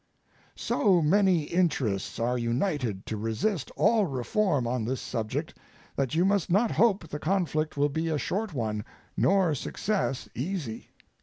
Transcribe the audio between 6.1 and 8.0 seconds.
you must not hope the conflict will